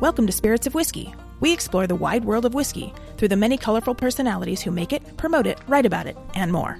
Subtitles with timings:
[0.00, 1.14] Welcome to Spirits of Whiskey.
[1.40, 5.18] We explore the wide world of whiskey through the many colorful personalities who make it,
[5.18, 6.78] promote it, write about it, and more.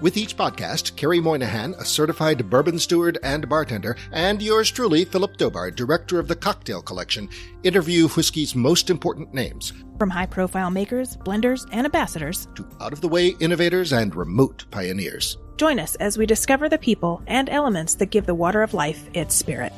[0.00, 5.36] With each podcast, Carrie Moynihan, a certified bourbon steward and bartender, and yours truly, Philip
[5.36, 7.28] Dobar, director of the Cocktail Collection,
[7.62, 9.72] interview whiskey's most important names.
[9.96, 14.64] From high profile makers, blenders, and ambassadors to out of the way innovators and remote
[14.72, 15.38] pioneers.
[15.56, 19.08] Join us as we discover the people and elements that give the water of life
[19.14, 19.72] its spirit.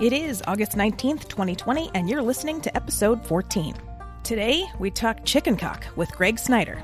[0.00, 3.74] It is August 19th, 2020, and you're listening to episode 14.
[4.22, 6.80] Today, we talk chicken cock with Greg Snyder.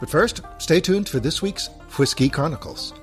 [0.00, 2.94] But first, stay tuned for this week's Whiskey Chronicles.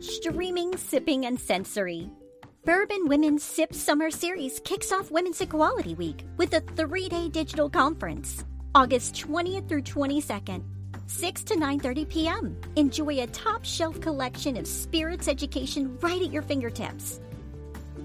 [0.00, 2.08] Streaming, sipping, and sensory.
[2.64, 7.68] Bourbon Women's Sip Summer Series kicks off Women's Equality Week with a three day digital
[7.68, 10.62] conference, August 20th through 22nd
[11.06, 12.56] 6 to 9:30 p.m.
[12.76, 17.20] Enjoy a top-shelf collection of spirits education right at your fingertips.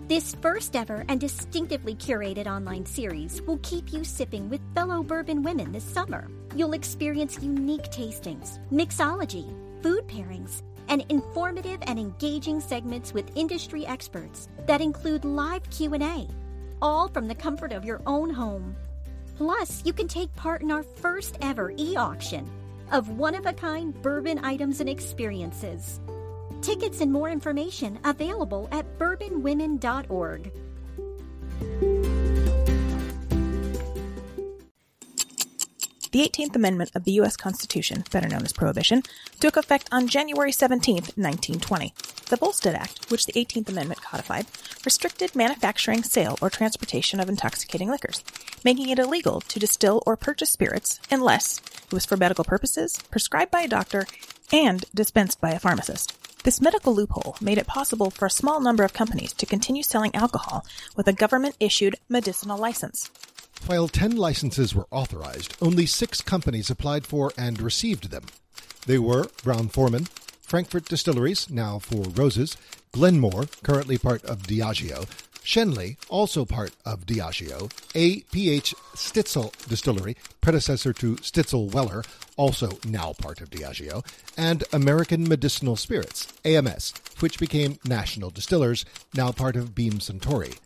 [0.08, 5.44] This first ever and distinctively curated online series will keep you sipping with fellow bourbon
[5.44, 6.28] women this summer.
[6.56, 9.48] You'll experience unique tastings, mixology,
[9.82, 16.28] food pairings, and informative and engaging segments with industry experts that include live Q&A,
[16.82, 18.76] all from the comfort of your own home.
[19.38, 22.50] Plus, you can take part in our first ever e-auction
[22.92, 26.00] of one of a kind bourbon items and experiences.
[26.62, 30.52] Tickets and more information available at bourbonwomen.org.
[36.12, 37.38] The 18th Amendment of the U.S.
[37.38, 39.04] Constitution, better known as Prohibition,
[39.40, 41.94] took effect on January 17, 1920.
[42.30, 44.48] The Volstead Act, which the 18th Amendment codified,
[44.84, 48.24] restricted manufacturing, sale, or transportation of intoxicating liquors,
[48.66, 53.50] making it illegal to distill or purchase spirits unless it was for medical purposes, prescribed
[53.50, 54.06] by a doctor,
[54.52, 56.16] and dispensed by a pharmacist.
[56.44, 60.16] This medical loophole made it possible for a small number of companies to continue selling
[60.16, 60.66] alcohol
[60.96, 63.10] with a government issued medicinal license.
[63.66, 68.26] While 10 licenses were authorized, only six companies applied for and received them.
[68.86, 70.06] They were Brown Forman,
[70.42, 72.56] Frankfort Distilleries, now Four Roses,
[72.92, 75.08] Glenmore, currently part of Diageo,
[75.50, 78.76] Schenley, also part of Diageo, A.P.H.
[78.94, 82.04] Stitzel Distillery, predecessor to Stitzel Weller,
[82.38, 84.06] also now part of Diageo,
[84.38, 90.60] and American Medicinal Spirits, AMS, which became National Distillers, now part of Beam Suntory.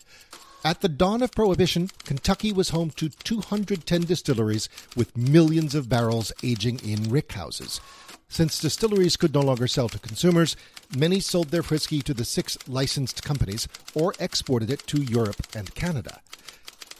[0.65, 6.31] At the dawn of Prohibition, Kentucky was home to 210 distilleries with millions of barrels
[6.41, 7.81] aging in rickhouses.
[8.29, 10.55] Since distilleries could no longer sell to consumers,
[10.95, 15.75] many sold their whiskey to the six licensed companies or exported it to Europe and
[15.75, 16.21] Canada.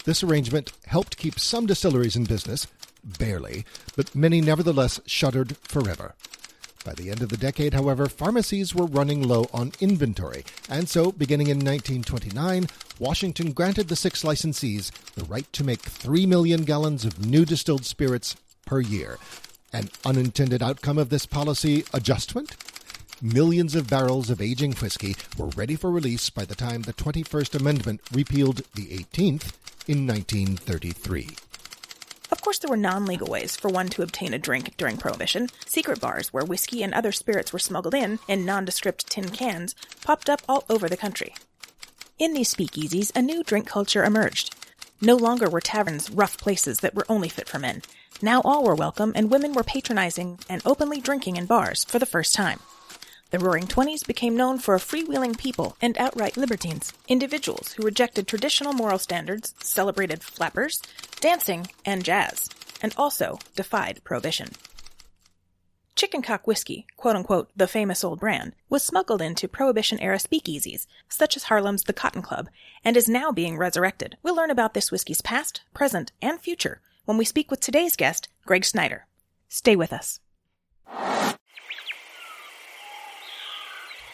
[0.04, 2.68] This arrangement helped keep some distilleries in business,
[3.18, 3.64] barely,
[3.96, 6.16] but many nevertheless shuttered forever.
[6.84, 11.14] By the end of the decade, however, pharmacies were running low on inventory, and so,
[11.14, 12.68] beginning in 1929,
[13.00, 17.86] Washington granted the six licensees the right to make 3 million gallons of new distilled
[17.86, 18.36] spirits
[18.66, 19.18] per year.
[19.72, 22.56] An unintended outcome of this policy adjustment?
[23.22, 27.56] Millions of barrels of aging whiskey were ready for release by the time the 21st
[27.56, 29.54] Amendment repealed the 18th
[29.88, 31.30] in 1933.
[32.34, 35.50] Of course, there were non legal ways for one to obtain a drink during Prohibition.
[35.68, 40.32] Secret bars where whiskey and other spirits were smuggled in, in nondescript tin cans, popped
[40.32, 41.36] up all over the country.
[42.18, 44.56] In these speakeasies, a new drink culture emerged.
[45.00, 47.84] No longer were taverns rough places that were only fit for men.
[48.20, 52.08] Now all were welcome, and women were patronizing and openly drinking in bars for the
[52.08, 52.60] first time.
[53.34, 58.28] The Roaring Twenties became known for a freewheeling people and outright libertines, individuals who rejected
[58.28, 60.80] traditional moral standards, celebrated flappers,
[61.20, 62.48] dancing, and jazz,
[62.84, 64.52] and also defied prohibition.
[65.96, 70.86] Chicken cock whiskey, quote unquote, the famous old brand, was smuggled into Prohibition era speakeasies,
[71.10, 72.50] such as Harlem's The Cotton Club,
[72.86, 74.16] and is now being resurrected.
[74.22, 78.30] We'll learn about this whiskey's past, present, and future when we speak with today's guest,
[78.46, 79.08] Greg Snyder.
[79.50, 80.20] Stay with us.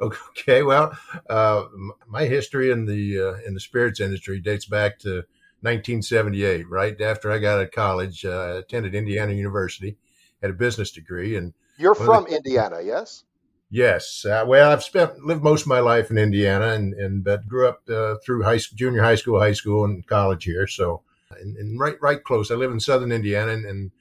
[0.01, 0.97] okay, well,
[1.29, 1.63] uh,
[2.07, 5.23] my history in the uh, in the spirits industry dates back to
[5.61, 6.69] 1978.
[6.69, 9.97] Right after I got out of college, uh, I attended Indiana University,
[10.41, 13.23] had a business degree, and you're from the, Indiana, yes?
[13.71, 14.25] Yes.
[14.25, 17.67] Uh, well, I've spent lived most of my life in Indiana, and and but grew
[17.67, 20.67] up uh, through high junior high school, high school, and college here.
[20.67, 21.03] So,
[21.39, 22.51] and, and right right close.
[22.51, 23.91] I live in southern Indiana, and, and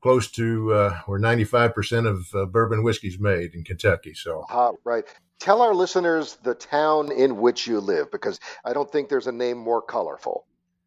[0.00, 4.14] close to uh, where 95% of uh, bourbon whiskey is made in Kentucky.
[4.14, 5.04] So, uh, right.
[5.40, 9.32] Tell our listeners the town in which you live, because I don't think there's a
[9.32, 10.46] name more colorful.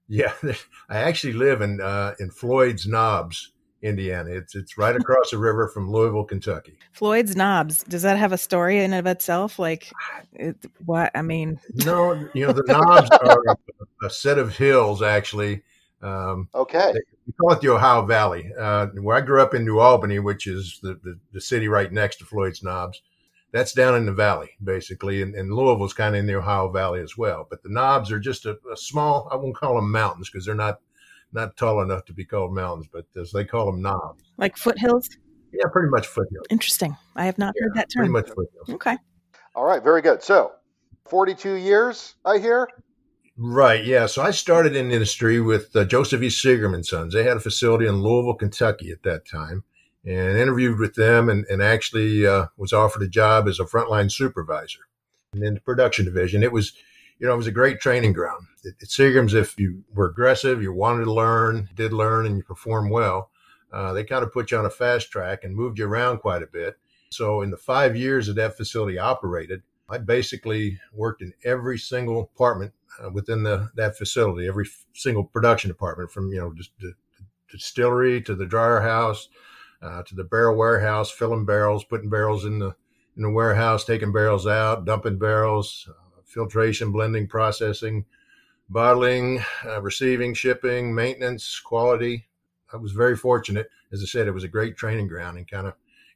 [0.09, 0.33] Yeah,
[0.89, 4.31] I actually live in uh, in Floyd's Knobs, Indiana.
[4.31, 6.77] It's it's right across the river from Louisville, Kentucky.
[6.91, 7.83] Floyd's Knobs.
[7.85, 9.57] Does that have a story in of itself?
[9.57, 9.89] Like,
[10.33, 11.11] it, what?
[11.15, 12.11] I mean, no.
[12.33, 15.63] You know, the Knobs are a, a set of hills actually
[16.01, 16.91] um, okay.
[16.93, 18.51] They, we call it the Ohio Valley.
[18.57, 21.91] Uh, where I grew up in New Albany, which is the, the, the, city right
[21.91, 23.01] next to Floyd's Knobs,
[23.51, 25.21] that's down in the valley, basically.
[25.21, 27.45] And, and Louisville's kind of in the Ohio Valley as well.
[27.49, 30.55] But the knobs are just a, a small, I won't call them mountains because they're
[30.55, 30.79] not
[31.33, 34.23] not tall enough to be called mountains, but as they call them knobs.
[34.37, 35.09] Like foothills?
[35.53, 36.45] Yeah, pretty much foothills.
[36.49, 36.97] Interesting.
[37.15, 38.01] I have not yeah, heard that term.
[38.01, 38.69] Pretty much foothills.
[38.69, 38.97] Okay.
[39.55, 40.23] All right, very good.
[40.23, 40.53] So,
[41.07, 42.67] 42 years, I hear?
[43.43, 43.83] Right.
[43.83, 44.05] Yeah.
[44.05, 46.27] So I started in industry with uh, Joseph E.
[46.27, 47.11] Seagram Sons.
[47.11, 49.63] They had a facility in Louisville, Kentucky at that time,
[50.05, 54.11] and interviewed with them, and, and actually uh, was offered a job as a frontline
[54.11, 54.81] supervisor.
[55.33, 56.73] And in the production division, it was,
[57.17, 58.45] you know, it was a great training ground.
[58.63, 62.91] At, Seagram's, if you were aggressive, you wanted to learn, did learn, and you performed
[62.91, 63.31] well,
[63.73, 66.43] uh, they kind of put you on a fast track and moved you around quite
[66.43, 66.75] a bit.
[67.09, 72.21] So in the five years that that facility operated, I basically worked in every single
[72.21, 72.80] department uh,
[73.11, 77.25] within the that facility, every single production department, from you know just the, the
[77.57, 79.29] distillery to the dryer house
[79.81, 82.75] uh, to the barrel warehouse, filling barrels, putting barrels in the
[83.17, 88.05] in the warehouse, taking barrels out, dumping barrels, uh, filtration, blending, processing,
[88.69, 92.27] bottling, uh, receiving, shipping, maintenance, quality.
[92.71, 93.69] I was very fortunate.
[93.91, 95.73] As I said, it was a great training ground and kind of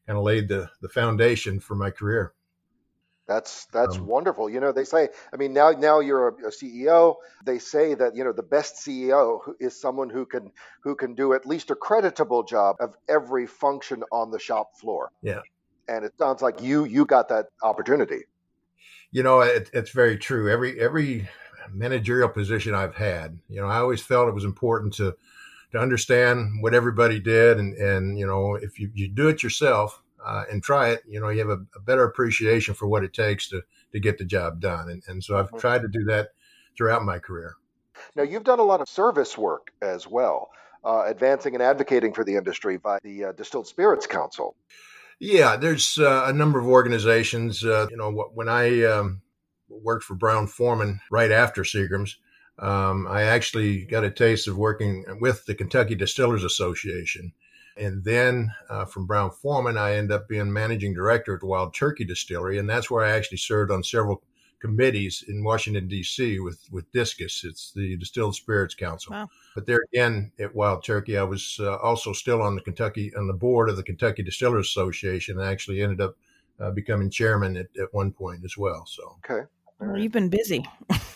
[0.07, 2.33] kind of laid the the foundation for my career.
[3.27, 4.49] That's that's um, wonderful.
[4.49, 5.09] You know, they say.
[5.33, 7.15] I mean, now now you're a, a, CEO.
[7.43, 10.51] They say that you know the best CEO is someone who can
[10.83, 15.11] who can do at least a creditable job of every function on the shop floor.
[15.23, 15.41] Yeah,
[15.87, 18.25] and it sounds like you you got that opportunity.
[19.11, 20.51] You know, it, it's very true.
[20.51, 21.27] Every every
[21.71, 25.15] managerial position I've had, you know, I always felt it was important to
[25.71, 30.03] to understand what everybody did, and and you know, if you, you do it yourself,
[30.25, 33.13] uh, and try it, you know, you have a, a, better appreciation for what it
[33.13, 34.89] takes to to get the job done.
[34.89, 35.57] And, and so I've mm-hmm.
[35.57, 36.29] tried to do that
[36.75, 37.55] throughout my career.
[38.15, 40.49] Now you've done a lot of service work as well,
[40.83, 44.55] uh, advancing and advocating for the industry by the uh, Distilled Spirits Council.
[45.19, 47.63] Yeah, there's uh, a number of organizations.
[47.63, 49.21] Uh, you know, when I um,
[49.69, 52.17] worked for Brown Forman right after Seagram's,
[52.59, 57.33] um, I actually got a taste of working with the Kentucky Distillers Association
[57.77, 61.73] and then uh, from Brown Forman, I end up being managing director at the Wild
[61.73, 62.57] Turkey Distillery.
[62.57, 64.23] And that's where I actually served on several
[64.61, 66.39] committees in Washington, D.C.
[66.39, 67.43] with, with DISCUS.
[67.43, 69.11] It's the Distilled Spirits Council.
[69.13, 69.29] Wow.
[69.53, 73.27] But there again at Wild Turkey, I was uh, also still on the Kentucky, on
[73.27, 75.39] the board of the Kentucky Distillers Association.
[75.39, 76.15] I actually ended up
[76.59, 78.85] uh, becoming chairman at, at one point as well.
[78.87, 79.45] So, okay.
[79.79, 80.65] Well, you've been busy.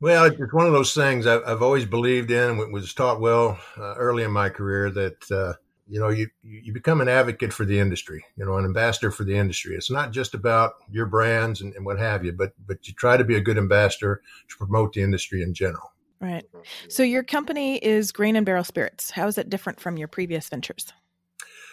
[0.00, 2.60] well, it's one of those things I've, I've always believed in.
[2.60, 5.54] And was taught well uh, early in my career that uh,
[5.88, 9.24] you know you you become an advocate for the industry, you know, an ambassador for
[9.24, 9.74] the industry.
[9.74, 13.16] It's not just about your brands and, and what have you, but but you try
[13.16, 15.92] to be a good ambassador to promote the industry in general.
[16.20, 16.44] Right.
[16.88, 19.10] So your company is Grain and Barrel Spirits.
[19.10, 20.92] How is it different from your previous ventures?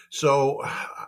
[0.10, 0.64] So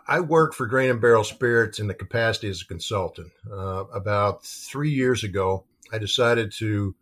[0.06, 3.32] I worked for Grain and Barrel Spirits in the capacity as a consultant.
[3.50, 6.94] Uh, about three years ago, I decided to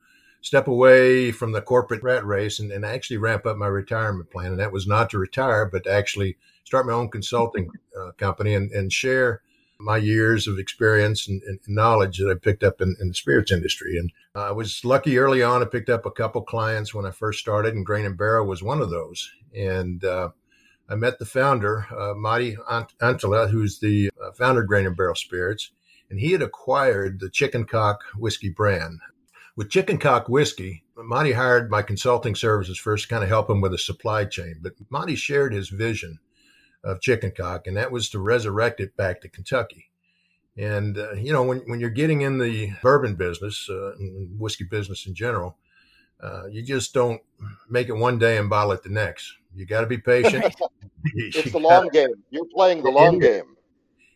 [0.43, 4.53] step away from the corporate rat race and, and actually ramp up my retirement plan.
[4.53, 8.55] And that was not to retire, but to actually start my own consulting uh, company
[8.55, 9.43] and, and share
[9.79, 13.51] my years of experience and, and knowledge that I picked up in, in, the spirits
[13.51, 13.97] industry.
[13.97, 15.63] And I was lucky early on.
[15.63, 18.63] I picked up a couple clients when I first started, and Grain and Barrel was
[18.63, 19.31] one of those.
[19.57, 20.31] And uh,
[20.89, 22.57] I met the founder, uh, Matti
[23.01, 25.71] Anttila, who's the uh, founder of Grain and Barrel Spirits,
[26.11, 29.01] and he had acquired the Chicken Cock whiskey brand.
[29.57, 33.61] With Chicken Cock whiskey, Monty hired my consulting services first to kind of help him
[33.61, 34.57] with the supply chain.
[34.61, 36.19] But Monty shared his vision
[36.85, 39.91] of chicken cock, and that was to resurrect it back to Kentucky.
[40.57, 43.93] And uh, you know, when when you're getting in the bourbon business, uh,
[44.39, 45.57] whiskey business in general,
[46.23, 47.21] uh, you just don't
[47.69, 49.33] make it one day and bottle it the next.
[49.55, 50.55] You got to be patient.
[51.15, 52.11] it's the long game.
[52.31, 53.57] You're playing the long game.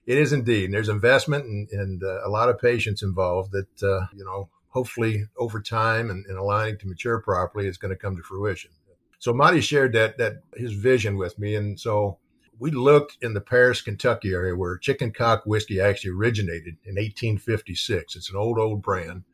[0.06, 0.66] It is indeed.
[0.66, 3.52] And there's investment and, and uh, a lot of patience involved.
[3.52, 7.94] That uh, you know, hopefully over time and, and aligning to mature properly, is going
[7.94, 8.70] to come to fruition.
[9.18, 12.18] So Matti shared that that his vision with me, and so
[12.58, 18.16] we looked in the Paris, Kentucky area where chicken cock whiskey actually originated in 1856.
[18.16, 19.25] It's an old, old brand.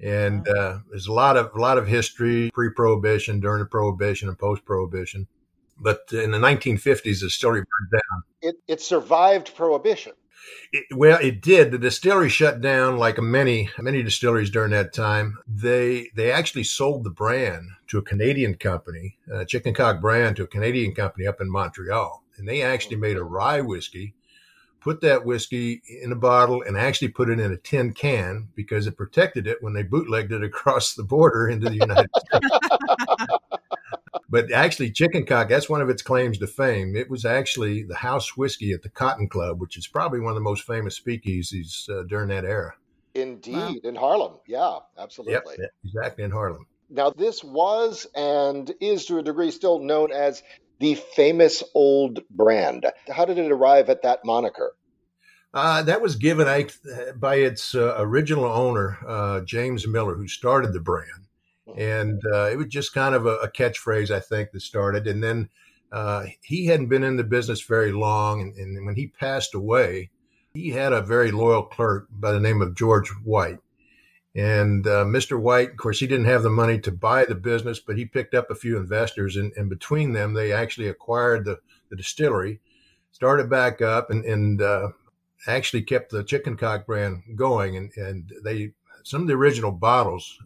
[0.00, 4.38] And uh, there's a lot of a lot of history pre-prohibition, during the prohibition, and
[4.38, 5.26] post-prohibition.
[5.78, 8.22] But in the 1950s, the distillery burned down.
[8.40, 10.12] It, it survived prohibition.
[10.72, 11.70] It, well, it did.
[11.70, 15.38] The distillery shut down, like many many distilleries during that time.
[15.48, 20.44] They they actually sold the brand to a Canadian company, a chicken cock brand to
[20.44, 23.34] a Canadian company up in Montreal and they actually made a mm-hmm.
[23.34, 24.14] rye whiskey,
[24.80, 28.86] put that whiskey in a bottle, and actually put it in a tin can because
[28.86, 32.48] it protected it when they bootlegged it across the border into the United States.
[34.28, 36.96] But actually, Chicken Cock, that's one of its claims to fame.
[36.96, 40.36] It was actually the house whiskey at the Cotton Club, which is probably one of
[40.36, 42.74] the most famous speakeasies uh, during that era.
[43.14, 43.74] Indeed, wow.
[43.84, 44.38] in Harlem.
[44.46, 45.56] Yeah, absolutely.
[45.58, 46.66] Yep, exactly in Harlem.
[46.90, 50.42] Now, this was and is to a degree still known as
[50.80, 52.86] the famous old brand.
[53.08, 54.74] How did it arrive at that moniker?
[55.52, 56.68] Uh, that was given
[57.16, 61.23] by its uh, original owner, uh, James Miller, who started the brand.
[61.66, 61.80] Hmm.
[61.80, 65.06] And uh, it was just kind of a, a, catchphrase, I think, that started.
[65.06, 65.48] And then
[65.92, 68.40] uh, he hadn't been in the business very long.
[68.40, 70.10] And, and when he passed away,
[70.52, 73.58] he had a very loyal clerk by the name of George White.
[74.36, 75.38] And uh, Mr.
[75.40, 78.34] White, of course, he didn't have the money to buy the business, but he picked
[78.34, 82.60] up a few investors, and, and between them, they actually acquired the, the distillery,
[83.12, 84.88] started back up, and, and uh,
[85.46, 87.76] actually kept the chicken cock brand going.
[87.76, 88.72] And, and they
[89.04, 90.38] some of the original bottles.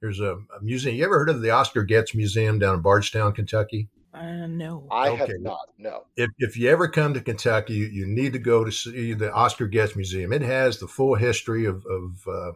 [0.00, 0.96] There's a, a museum.
[0.96, 3.88] You ever heard of the Oscar Getz Museum down in Bardstown, Kentucky?
[4.14, 5.18] Uh, no, I okay.
[5.18, 5.68] have not.
[5.76, 6.04] No.
[6.16, 9.32] If if you ever come to Kentucky, you, you, need to go to see the
[9.32, 10.32] Oscar Getz Museum.
[10.32, 12.52] It has the full history of, of uh,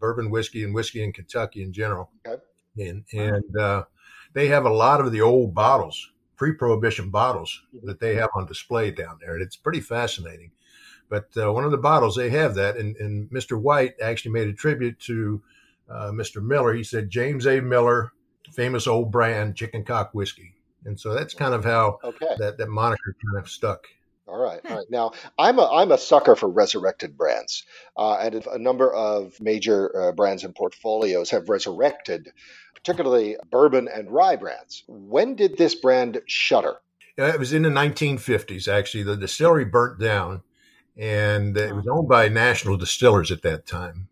[0.00, 2.10] bourbon whiskey and whiskey in Kentucky in general.
[2.26, 2.42] Okay.
[2.78, 3.84] And and uh,
[4.32, 7.86] they have a lot of the old bottles, pre-prohibition bottles mm-hmm.
[7.86, 10.52] that they have on display down there, and it's pretty fascinating.
[11.08, 13.60] But uh, one of the bottles they have that, and, and Mr.
[13.60, 15.42] White actually made a tribute to
[15.88, 16.42] uh, Mr.
[16.42, 16.74] Miller.
[16.74, 17.60] He said James A.
[17.60, 18.12] Miller,
[18.52, 22.34] famous old brand chicken cock whiskey, and so that's kind of how okay.
[22.38, 23.86] that that moniker kind of stuck.
[24.26, 24.90] All right, all right.
[24.90, 27.64] Now, I'm a I'm a sucker for resurrected brands,
[27.96, 32.32] uh, and a number of major uh, brands and portfolios have resurrected,
[32.74, 34.84] particularly bourbon and rye brands.
[34.88, 36.76] When did this brand shutter?
[37.16, 38.66] It was in the 1950s.
[38.66, 40.42] Actually, the distillery burnt down,
[40.96, 44.08] and it was owned by National Distillers at that time.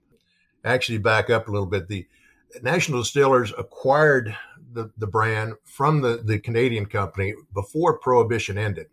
[0.65, 1.89] Actually, back up a little bit.
[1.89, 2.07] The
[2.63, 4.37] National Distillers acquired
[4.73, 8.87] the, the brand from the, the Canadian company before Prohibition ended.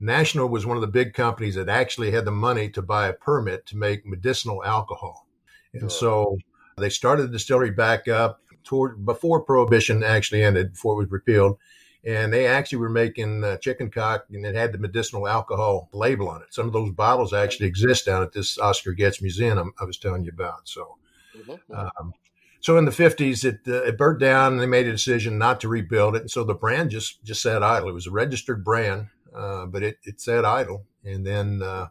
[0.00, 3.12] National was one of the big companies that actually had the money to buy a
[3.12, 5.26] permit to make medicinal alcohol.
[5.72, 6.38] And so
[6.76, 11.58] they started the distillery back up toward before prohibition actually ended, before it was repealed.
[12.04, 16.28] And they actually were making uh, chicken cock and it had the medicinal alcohol label
[16.28, 16.52] on it.
[16.52, 20.24] Some of those bottles actually exist down at this Oscar Getz museum I was telling
[20.24, 20.68] you about.
[20.68, 20.98] So,
[21.36, 21.74] mm-hmm, mm-hmm.
[21.74, 22.12] um,
[22.60, 25.60] so in the 50s, it, uh, it burned down and they made a decision not
[25.60, 26.22] to rebuild it.
[26.22, 27.90] And so the brand just, just sat idle.
[27.90, 30.84] It was a registered brand uh, but it, it sat idle.
[31.04, 31.88] And then uh,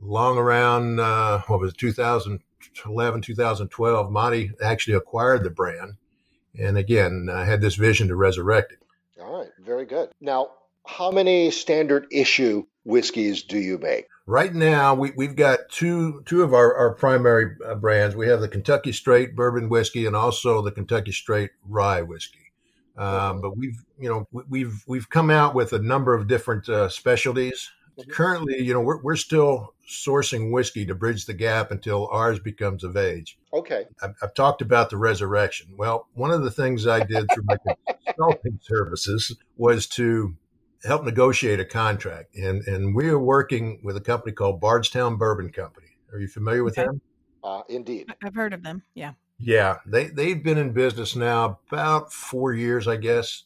[0.00, 5.94] long around, uh, what was it, 2011, 2012, Matti actually acquired the brand.
[6.58, 8.78] And again, I had this vision to resurrect it.
[9.20, 10.10] All right, very good.
[10.20, 10.50] Now,
[10.86, 14.06] how many standard issue whiskeys do you make?
[14.28, 18.16] Right now, we, we've got two two of our, our primary uh, brands.
[18.16, 22.52] We have the Kentucky Straight Bourbon Whiskey and also the Kentucky Straight Rye Whiskey.
[22.96, 26.88] Um, but we've, you know, we've we've come out with a number of different uh,
[26.88, 27.70] specialties.
[27.96, 28.10] Mm-hmm.
[28.10, 32.82] Currently, you know, we're we're still sourcing whiskey to bridge the gap until ours becomes
[32.82, 33.38] of age.
[33.52, 33.84] Okay.
[34.02, 35.68] I've, I've talked about the resurrection.
[35.76, 37.56] Well, one of the things I did through my
[38.06, 40.34] consulting services was to
[40.86, 45.50] help negotiate a contract, and and we are working with a company called Bardstown Bourbon
[45.50, 45.88] Company.
[46.12, 46.86] Are you familiar with okay.
[46.86, 47.00] them?
[47.42, 48.82] Uh, indeed, I've heard of them.
[48.94, 49.12] Yeah.
[49.38, 53.44] Yeah, they they've been in business now about four years, I guess,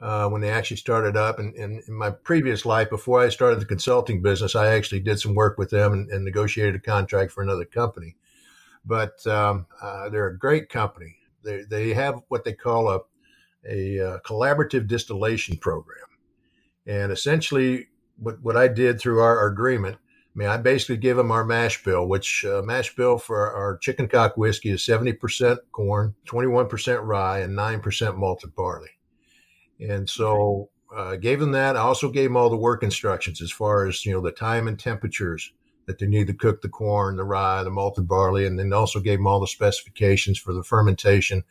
[0.00, 1.40] uh, when they actually started up.
[1.40, 5.18] And, and, in my previous life, before I started the consulting business, I actually did
[5.18, 8.14] some work with them and, and negotiated a contract for another company.
[8.84, 11.16] But um, uh, they're a great company.
[11.42, 13.00] They they have what they call a
[13.68, 16.06] a uh, collaborative distillation program,
[16.86, 17.88] and essentially
[18.18, 19.98] what what I did through our, our agreement
[20.34, 23.78] I mean, I basically give them our mash bill, which uh, mash bill for our
[23.78, 28.88] chicken cock whiskey is 70% corn, 21% rye, and 9% malted barley.
[29.78, 31.76] And so uh, gave them that.
[31.76, 34.66] I also gave them all the work instructions as far as, you know, the time
[34.66, 35.52] and temperatures
[35.86, 38.98] that they need to cook the corn, the rye, the malted barley, and then also
[38.98, 41.44] gave them all the specifications for the fermentation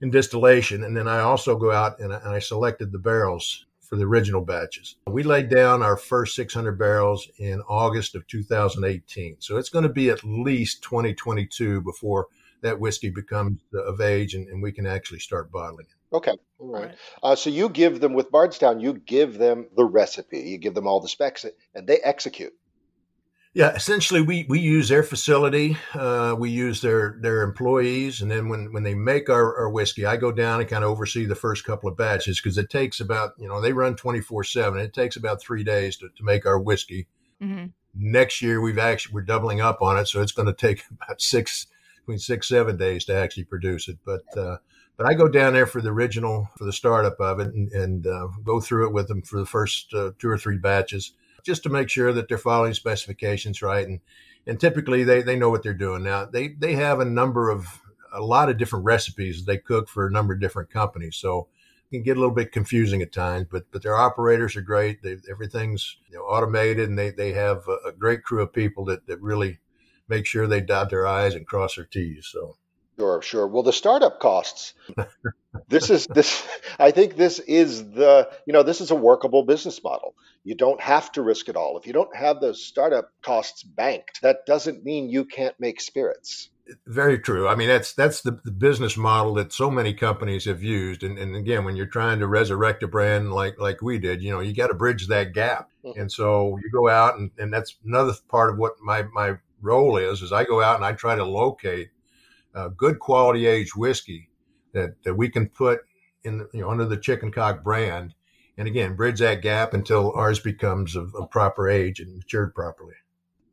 [0.00, 0.82] and distillation.
[0.82, 4.04] And then I also go out and I, and I selected the barrels for the
[4.04, 4.96] original batches.
[5.06, 9.36] We laid down our first 600 barrels in August of 2018.
[9.40, 12.26] So it's going to be at least 2022 before
[12.60, 16.16] that whiskey becomes of age and, and we can actually start bottling it.
[16.16, 16.36] Okay.
[16.58, 16.94] All right.
[17.22, 20.86] Uh, so you give them with Bardstown, you give them the recipe, you give them
[20.86, 22.52] all the specs, and they execute.
[23.58, 28.48] Yeah, essentially, we, we use their facility, uh, we use their their employees, and then
[28.48, 31.34] when, when they make our, our whiskey, I go down and kind of oversee the
[31.34, 34.78] first couple of batches because it takes about you know they run twenty four seven.
[34.78, 37.08] It takes about three days to, to make our whiskey.
[37.42, 37.66] Mm-hmm.
[37.96, 41.20] Next year, we've actually we're doubling up on it, so it's going to take about
[41.20, 43.98] six between six seven days to actually produce it.
[44.04, 44.58] But uh,
[44.96, 48.06] but I go down there for the original for the startup of it and, and
[48.06, 51.12] uh, go through it with them for the first uh, two or three batches
[51.48, 53.88] just to make sure that they're following specifications right.
[53.88, 54.00] And,
[54.46, 56.02] and typically they, they know what they're doing.
[56.02, 57.66] Now they, they have a number of,
[58.12, 61.16] a lot of different recipes they cook for a number of different companies.
[61.16, 61.48] So
[61.90, 65.02] it can get a little bit confusing at times, but, but their operators are great.
[65.02, 68.84] They, everything's you know, automated and they, they have a, a great crew of people
[68.84, 69.58] that, that really
[70.06, 72.28] make sure they dot their I's and cross their T's.
[72.30, 72.56] So.
[72.98, 73.46] Sure, sure.
[73.46, 74.74] Well, the startup costs.
[75.68, 76.46] this is this.
[76.80, 80.14] I think this is the you know this is a workable business model.
[80.42, 81.78] You don't have to risk it all.
[81.78, 86.50] If you don't have those startup costs banked, that doesn't mean you can't make spirits.
[86.86, 87.46] Very true.
[87.46, 91.04] I mean, that's that's the, the business model that so many companies have used.
[91.04, 94.32] And, and again, when you're trying to resurrect a brand like like we did, you
[94.32, 95.70] know, you got to bridge that gap.
[95.84, 96.00] Mm-hmm.
[96.00, 99.96] And so you go out, and, and that's another part of what my my role
[99.98, 100.20] is.
[100.20, 101.90] Is I go out and I try to locate
[102.54, 104.28] uh, good quality aged whiskey
[104.72, 105.80] that, that we can put
[106.24, 108.14] in you know under the chicken cock brand
[108.56, 112.94] and again bridge that gap until ours becomes of, of proper age and matured properly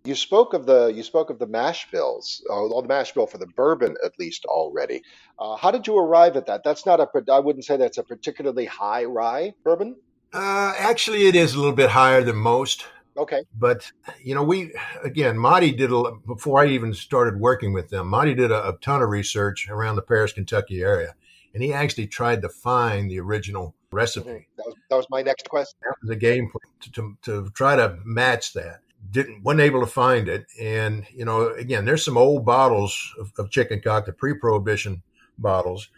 [0.06, 3.38] you spoke of the you spoke of the mash bills, or the mash bill for
[3.38, 5.02] the bourbon at least already.
[5.40, 6.64] Uh, how did you arrive at that?
[6.64, 7.08] That's not a.
[7.32, 9.96] I wouldn't say that's a particularly high rye bourbon.
[10.34, 12.86] Uh, actually, it is a little bit higher than most.
[13.18, 13.44] Okay.
[13.58, 14.74] But you know, we
[15.04, 18.08] again, Marty did a before I even started working with them.
[18.08, 21.16] Marty did a, a, ton of research around the Paris, Kentucky area,
[21.54, 24.30] and he actually tried to find the original recipe.
[24.30, 24.38] Mm-hmm.
[24.58, 25.78] That, was, that was my next question.
[25.84, 26.52] That was a game
[26.82, 28.82] to, to, to try to match that.
[29.12, 33.32] Didn't wasn't able to find it, and you know, again, there's some old bottles of,
[33.38, 35.04] of chicken cock, the pre-prohibition
[35.38, 35.90] bottles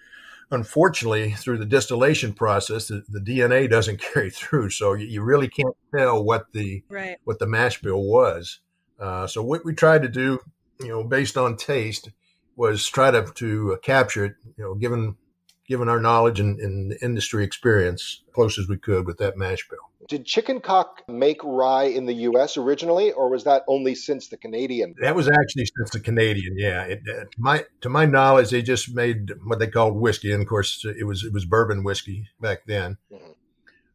[0.51, 5.47] unfortunately, through the distillation process, the, the DNA doesn't carry through, so you, you, really
[5.47, 7.17] can't tell what the right.
[7.23, 8.59] what the mash bill was.
[8.99, 10.39] Uh, so what we tried to do,
[10.79, 12.09] you know, based on taste,
[12.55, 15.15] was try to to capture it, you know, given
[15.67, 19.79] given our knowledge and, and industry experience, close as we could with that mash bill.
[20.07, 22.55] Did Chicken Cock make rye in the U.S.
[22.55, 24.95] originally, or was that only since the Canadian?
[25.01, 26.57] That was actually since the Canadian.
[26.57, 30.31] Yeah, it, uh, to my to my knowledge, they just made what they called whiskey,
[30.31, 32.97] and of course, it was it was bourbon whiskey back then.
[33.11, 33.31] Mm-hmm.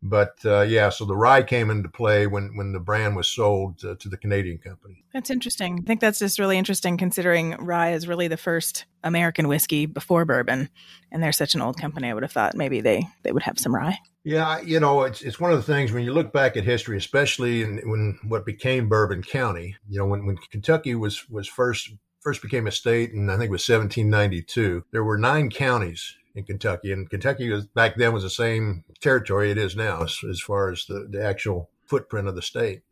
[0.02, 3.84] But uh, yeah, so the rye came into play when when the brand was sold
[3.84, 5.04] uh, to the Canadian company.
[5.12, 5.78] That's interesting.
[5.80, 10.24] I think that's just really interesting, considering rye is really the first American whiskey before
[10.24, 10.70] bourbon,
[11.12, 12.08] and they're such an old company.
[12.08, 13.98] I would have thought maybe they they would have some rye.
[14.24, 16.96] Yeah, you know, it's it's one of the things when you look back at history,
[16.96, 19.76] especially in when what became Bourbon County.
[19.88, 23.48] You know, when when Kentucky was was first first became a state, and I think
[23.48, 24.84] it was 1792.
[24.90, 29.50] There were nine counties in Kentucky, and Kentucky was back then was the same territory
[29.50, 32.82] it is now as, as far as the, the actual footprint of the state.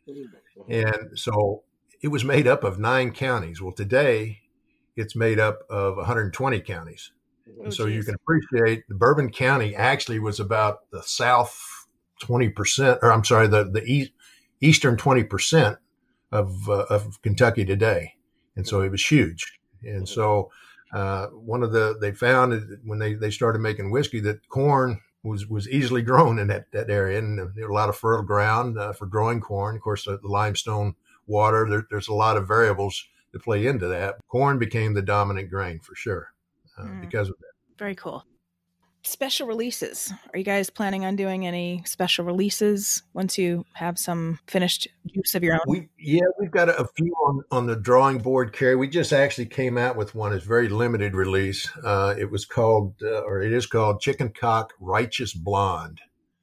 [0.69, 1.63] And so
[2.03, 3.61] it was made up of nine counties.
[3.63, 4.41] Well, today
[4.97, 7.13] it's made up of 120 counties.
[7.65, 7.97] Oh, so geez.
[7.97, 11.87] you can appreciate the Bourbon County actually was about the south
[12.23, 14.13] 20%, or I'm sorry, the, the east,
[14.61, 15.79] eastern 20%
[16.31, 18.15] of, uh, of Kentucky today.
[18.57, 19.59] And so it was huge.
[19.83, 20.51] And so
[20.93, 25.47] uh, one of the, they found when they, they started making whiskey that corn was,
[25.47, 27.19] was easily grown in that, that area.
[27.19, 29.77] And there were a lot of fertile ground uh, for growing corn.
[29.77, 30.95] Of course, the, the limestone
[31.27, 34.17] water, there, there's a lot of variables that play into that.
[34.29, 36.33] Corn became the dominant grain for sure
[36.79, 37.01] uh, mm.
[37.01, 37.79] because of that.
[37.79, 38.25] Very cool.
[39.03, 40.13] Special releases.
[40.33, 45.35] Are you guys planning on doing any special releases once you have some finished juice
[45.35, 45.61] of your own?
[45.67, 48.77] We yeah, we've got a, a few on, on the drawing board, Carrie.
[48.77, 50.35] We just actually came out with one.
[50.35, 51.71] It's very limited release.
[51.83, 56.01] Uh, it was called, uh, or it is called Chicken Cock Ryeteous Blonde.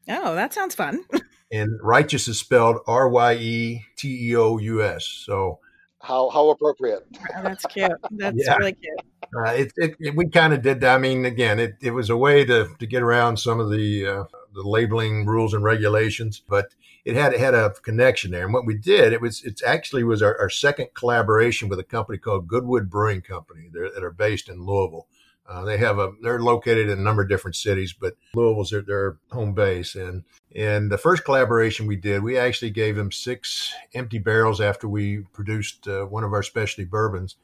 [0.09, 1.05] Oh, that sounds fun.
[1.51, 5.05] and righteous is spelled R Y E T E O U S.
[5.05, 5.59] So
[6.07, 7.05] how how appropriate.
[7.35, 7.91] Oh, that's cute.
[8.11, 8.55] That's yeah.
[8.55, 8.99] really cute.
[9.35, 10.95] Uh, it, it, it, we kind of did that.
[10.95, 14.07] I mean, again, it, it was a way to, to get around some of the
[14.07, 18.45] uh, the labeling rules and regulations, but it had it had a connection there.
[18.45, 21.83] And what we did, it was it actually was our, our second collaboration with a
[21.83, 23.69] company called Goodwood Brewing Company.
[23.71, 25.07] They're, that are based in Louisville.
[25.47, 28.81] Uh, they have a they're located in a number of different cities, but Louisville's their,
[28.81, 29.95] their home base.
[29.95, 34.89] And and the first collaboration we did, we actually gave them six empty barrels after
[34.89, 37.37] we produced uh, one of our specialty bourbons,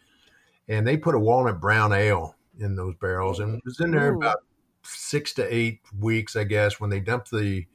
[0.67, 4.13] and they put a walnut brown ale in those barrels, and it was in there
[4.13, 4.17] Ooh.
[4.17, 4.39] about
[4.83, 7.65] six to eight weeks, I guess, when they dumped the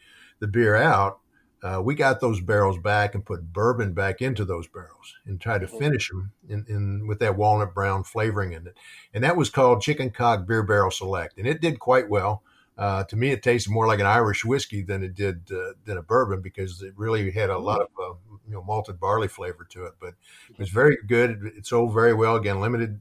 [0.40, 1.20] the beer out
[1.62, 5.60] uh, we got those barrels back and put bourbon back into those barrels and tried
[5.60, 5.78] to mm-hmm.
[5.78, 8.76] finish them in, in, with that walnut brown flavoring in it.
[9.12, 12.42] And that was called Chicken Cock Beer Barrel Select, and it did quite well.
[12.76, 15.98] Uh, to me, it tasted more like an Irish whiskey than it did uh, than
[15.98, 18.14] a bourbon because it really had a lot of uh,
[18.46, 19.94] you know malted barley flavor to it.
[19.98, 20.14] But
[20.48, 21.52] it was very good.
[21.56, 22.36] It sold very well.
[22.36, 23.00] Again, limited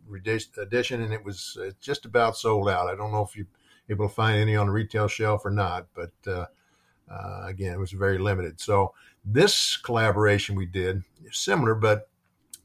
[0.59, 2.87] edition, and it was uh, just about sold out.
[2.87, 3.45] I don't know if you're
[3.87, 6.45] able to find any on the retail shelf or not, but uh,
[7.09, 8.59] uh, again, it was very limited.
[8.59, 8.93] So
[9.23, 12.09] this collaboration we did is similar, but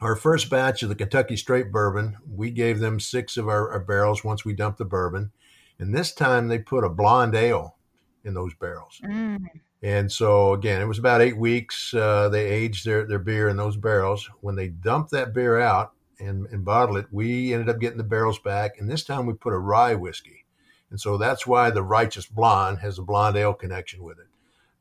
[0.01, 3.81] our first batch of the Kentucky Straight Bourbon, we gave them six of our, our,
[3.81, 5.31] barrels once we dumped the bourbon,
[5.79, 7.77] and this time they put a blonde ale
[8.25, 9.01] in those barrels.
[9.05, 9.47] Mm.
[9.83, 11.93] And so again, it was about eight weeks.
[11.95, 14.29] Uh, they aged their, their beer in those barrels.
[14.41, 18.05] When they dumped that beer out and, and bottled it, we ended up getting the
[18.05, 20.45] barrels back, and this time we put a rye whiskey.
[20.91, 24.27] And so that's why the Ryeteous Blonde has a blonde ale connection with it.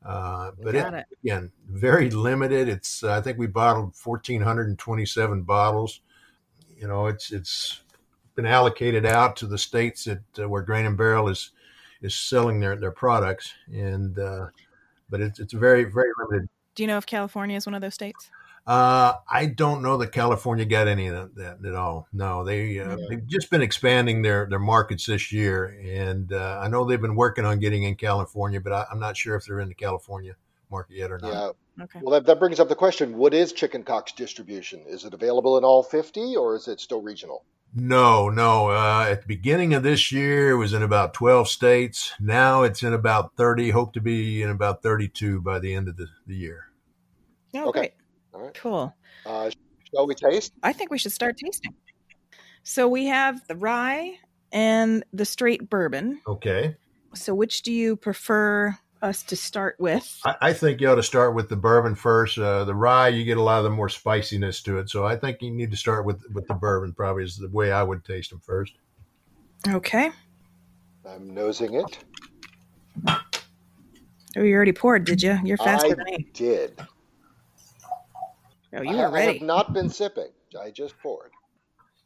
[0.04, 2.68] Uh, but it, it, again, very limited.
[2.68, 6.02] It's uh, I think we bottled 1,427 bottles.
[6.76, 7.82] You know, it's it's
[8.36, 11.52] been allocated out to the states that uh, where Grain and Barrel is
[12.02, 14.48] is selling their their products, and uh,
[15.10, 16.50] but it's it's very very limited.
[16.74, 18.32] Do you know if California is one of those states?
[18.67, 22.08] Uh, I don't know that California got any of that, at all.
[22.13, 23.06] No, they uh, yeah.
[23.10, 27.15] they've just been expanding their their markets this year, and uh, I know they've been
[27.15, 30.36] working on getting in California, but I, am not sure if they're in the California
[30.69, 31.32] market yet or not.
[31.32, 31.84] Yeah.
[31.84, 32.00] Okay.
[32.04, 34.84] Well, that, that brings up the question: What is Chicken Cock's distribution?
[34.88, 37.43] Is it available in all 50, or is it still regional?
[37.74, 38.69] No, no.
[38.69, 42.12] Uh, at the beginning of this year, it was in about 12 states.
[42.19, 43.69] Now it's in about 30.
[43.69, 46.65] Hope to be in about 32 by the end of the, the year.
[47.56, 47.80] Oh, okay.
[47.80, 47.93] Great.
[48.34, 48.54] All right.
[48.54, 48.94] Cool.
[49.26, 49.50] Uh,
[49.94, 50.54] shall we taste?
[50.63, 51.74] I think we should start tasting.
[52.63, 54.17] So we have the rye
[54.52, 56.22] and the straight bourbon.
[56.28, 56.76] Okay.
[57.13, 60.20] So which do you prefer us to start with?
[60.24, 62.38] I, I think you ought to start with the bourbon first.
[62.38, 64.89] Uh, the rye, you get a lot of the more spiciness to it.
[64.89, 66.94] So I think you need to start with with the bourbon.
[66.94, 68.74] Probably is the way I would taste them first.
[69.67, 70.12] Okay.
[71.06, 71.98] I'm nosing it.
[74.38, 75.38] Oh, you already poured, did you?
[75.44, 76.15] You're faster I than me.
[76.20, 76.80] I did.
[78.74, 79.30] Oh, you are ready.
[79.30, 80.30] I have not been sipping.
[80.60, 81.32] I just poured.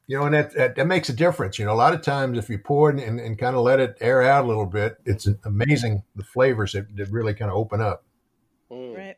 [0.08, 1.58] You know, and that, that, that makes a difference.
[1.58, 3.80] You know, a lot of times if you pour it and, and kind of let
[3.80, 7.58] it air out a little bit, it's amazing the flavors that, that really kind of
[7.58, 8.04] open up.
[8.72, 8.96] Mm.
[8.96, 9.16] Right.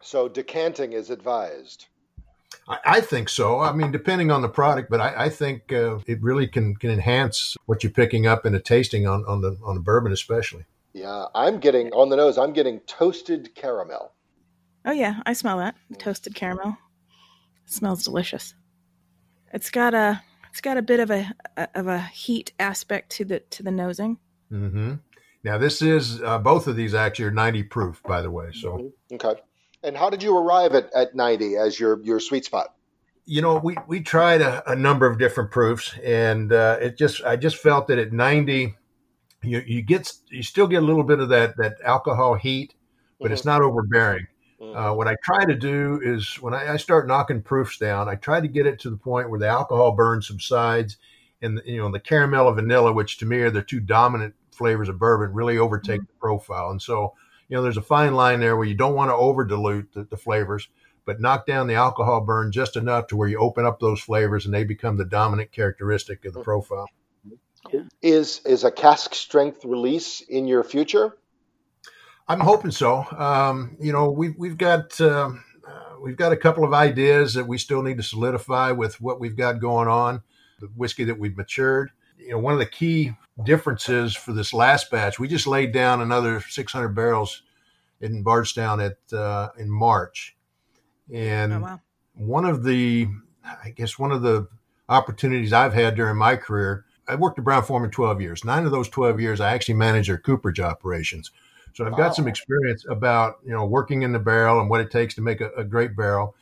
[0.00, 1.86] So decanting is advised.
[2.68, 3.60] I, I, think so.
[3.60, 6.90] I mean, depending on the product, but I, I think uh, it really can, can
[6.90, 10.64] enhance what you're picking up in a tasting on, on the on the bourbon, especially.
[10.92, 12.38] Yeah, I'm getting on the nose.
[12.38, 14.12] I'm getting toasted caramel.
[14.84, 16.76] Oh yeah, I smell that toasted caramel.
[17.66, 18.54] It smells delicious.
[19.52, 21.28] It's got a it's got a bit of a,
[21.74, 24.18] of a heat aspect to the to the nosing.
[24.52, 24.94] Mm-hmm.
[25.42, 28.50] Now this is uh, both of these actually are ninety proof, by the way.
[28.52, 29.14] So mm-hmm.
[29.14, 29.40] okay.
[29.82, 32.74] And how did you arrive at, at ninety as your your sweet spot?
[33.26, 37.24] You know, we we tried a, a number of different proofs, and uh, it just
[37.24, 38.74] I just felt that at ninety,
[39.42, 42.74] you you get you still get a little bit of that that alcohol heat,
[43.18, 43.34] but mm-hmm.
[43.34, 44.26] it's not overbearing.
[44.60, 48.14] Uh, what I try to do is when I, I, start knocking proofs down, I
[48.14, 50.96] try to get it to the point where the alcohol burn subsides
[51.42, 54.88] and you know the caramel and vanilla, which to me are the two dominant flavors
[54.88, 56.06] of bourbon, really overtake mm-hmm.
[56.06, 56.70] the profile.
[56.70, 57.14] And so,
[57.48, 60.04] you know, there's a fine line there where you don't want to over dilute the,
[60.04, 60.68] the flavors,
[61.04, 64.46] but knock down the alcohol burn just enough to where you open up those flavors
[64.46, 66.44] and they become the dominant characteristic of the mm-hmm.
[66.44, 66.88] profile.
[68.02, 71.16] Is is a cask strength release in your future?
[72.26, 73.06] I'm hoping so.
[73.16, 75.30] Um, you know, we've we've got uh,
[75.66, 79.20] uh, we've got a couple of ideas that we still need to solidify with what
[79.20, 80.22] we've got going on,
[80.60, 81.90] the whiskey that we've matured.
[82.18, 83.12] You know, one of the key
[83.44, 87.42] differences for this last batch, we just laid down another 600 barrels
[88.00, 90.36] in Bardstown at uh, in March,
[91.12, 91.80] and oh, wow.
[92.14, 93.08] one of the,
[93.44, 94.48] I guess one of the
[94.88, 98.44] opportunities I've had during my career I worked at Brown Forman 12 years.
[98.44, 101.30] Nine of those 12 years, I actually managed their cooperage operations.
[101.74, 101.98] So I've wow.
[101.98, 105.20] got some experience about, you know, working in the barrel and what it takes to
[105.20, 106.36] make a, a great barrel.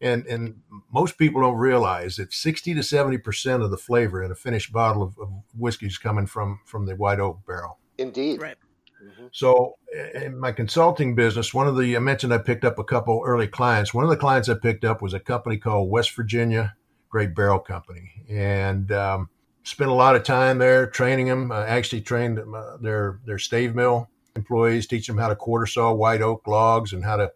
[0.00, 0.60] And, and
[0.92, 5.02] most people don't realize that 60 to 70% of the flavor in a finished bottle
[5.02, 7.78] of, of whiskey is coming from, from the white oak barrel.
[7.98, 8.40] Indeed.
[8.40, 8.56] Right.
[9.04, 9.26] Mm-hmm.
[9.32, 9.76] So
[10.14, 13.46] in my consulting business, one of the, I mentioned I picked up a couple early
[13.46, 13.92] clients.
[13.92, 16.74] One of the clients I picked up was a company called West Virginia
[17.10, 18.10] Great Barrel Company.
[18.28, 19.28] And, um,
[19.64, 21.52] spent a lot of time there training them.
[21.52, 25.92] I actually trained uh, their their stave mill employees, teach them how to quarter saw
[25.92, 27.32] white oak logs and how to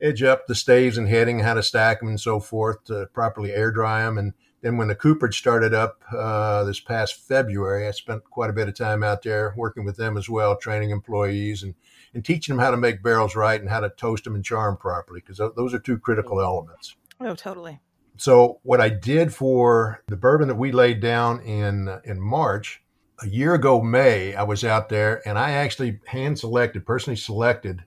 [0.00, 3.52] edge up the staves and heading, how to stack them and so forth to properly
[3.52, 4.16] air dry them.
[4.16, 8.52] And then when the cooperage started up uh, this past February, I spent quite a
[8.52, 11.74] bit of time out there working with them as well, training employees and,
[12.14, 14.68] and teaching them how to make barrels right and how to toast them and char
[14.68, 16.96] them properly, because those are two critical elements.
[17.20, 17.80] Oh, totally.
[18.16, 22.82] So what I did for the bourbon that we laid down in in March,
[23.20, 27.84] a year ago May, I was out there and I actually hand selected, personally selected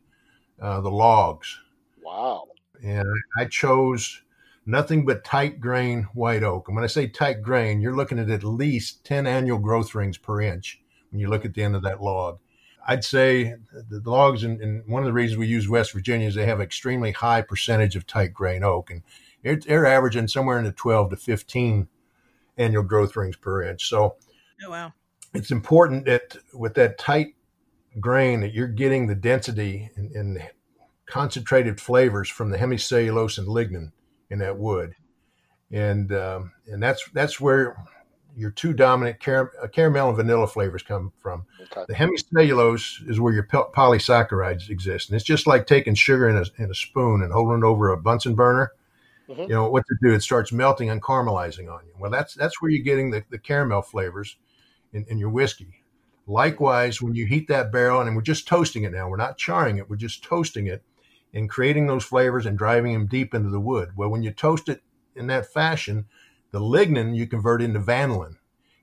[0.62, 1.60] uh, the logs.
[2.04, 2.48] Wow!
[2.84, 4.22] And I chose
[4.66, 6.68] nothing but tight grain white oak.
[6.68, 10.18] And when I say tight grain, you're looking at at least ten annual growth rings
[10.18, 12.40] per inch when you look at the end of that log.
[12.88, 13.56] I'd say
[13.90, 16.60] the logs, and, and one of the reasons we use West Virginia is they have
[16.60, 19.04] extremely high percentage of tight grain oak, and
[19.44, 21.88] they're averaging somewhere in the 12 to 15
[22.58, 23.88] annual growth rings per inch.
[23.88, 24.16] So,
[24.66, 24.94] oh, wow.
[25.34, 27.36] It's important that with that tight
[28.00, 30.50] grain that you're getting the density and, and
[31.06, 33.92] concentrated flavors from the hemicellulose and lignin
[34.30, 34.96] in that wood,
[35.72, 37.78] and um, and that's that's where
[38.36, 41.46] your two dominant car- uh, caramel and vanilla flavors come from.
[41.64, 41.84] Okay.
[41.88, 46.46] The hemicellulose is where your polysaccharides exist, and it's just like taking sugar in a,
[46.64, 48.72] in a spoon and holding it over a Bunsen burner
[49.32, 49.42] mm-hmm.
[49.44, 52.62] you know what to do it starts melting and caramelizing on you well that's that's
[52.62, 54.38] where you're getting the, the caramel flavors
[54.94, 55.84] in, in your whiskey
[56.28, 59.78] likewise when you heat that barrel and we're just toasting it now we're not charring
[59.78, 60.84] it we're just toasting it
[61.34, 64.70] and creating those flavors and driving them deep into the wood well when you toast
[64.70, 64.82] it
[65.16, 66.06] in that fashion
[66.52, 68.36] the lignin you convert into vanillin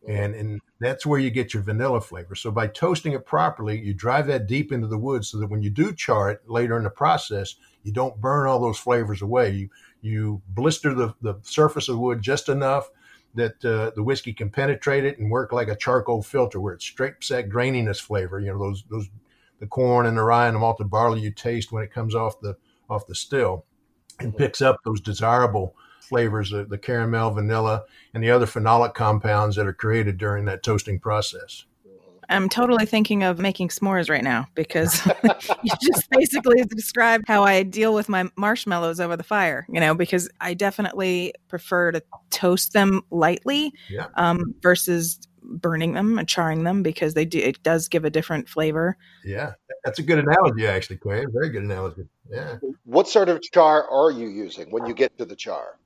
[0.07, 2.35] and and that's where you get your vanilla flavor.
[2.35, 5.63] So by toasting it properly, you drive that deep into the wood so that when
[5.63, 9.51] you do char it later in the process, you don't burn all those flavors away.
[9.51, 12.89] You you blister the, the surface of the wood just enough
[13.39, 16.83] that uh, the whiskey can penetrate it and work like a charcoal filter where it
[16.83, 18.39] strips that graininess flavor.
[18.41, 19.09] You know, those those
[19.61, 22.41] the corn and the rye and the malted barley you taste when it comes off
[22.41, 22.57] the
[22.89, 23.65] off the still
[24.21, 29.57] and picks up those desirable flavors, the, the caramel, vanilla, and the other phenolic compounds
[29.57, 31.65] that are created during that toasting process.
[32.29, 35.05] I'm totally thinking of making s'mores right now because
[35.63, 39.95] you just basically described how I deal with my marshmallows over the fire, you know,
[39.95, 44.09] because I definitely prefer to toast them lightly yeah.
[44.17, 48.49] um, versus burning them and charring them because they do it does give a different
[48.49, 48.97] flavor.
[49.25, 49.53] Yeah.
[49.85, 51.25] That's a good analogy actually, Quay.
[51.33, 52.07] Very good analogy.
[52.31, 52.57] Yeah.
[52.85, 55.79] What sort of char are you using when you get to the char?